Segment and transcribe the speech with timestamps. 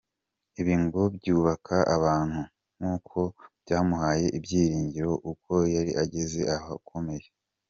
[0.59, 2.41] Ibi ngo byubaka abantu
[2.77, 3.17] nk’uko
[3.63, 7.27] byamuhaye ibyiringiro ubwo yari ageze ahakomeye.